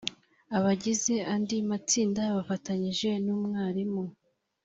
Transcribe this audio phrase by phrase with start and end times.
[0.57, 4.03] Abagize andi matsinda bafatanyije n’umwarimu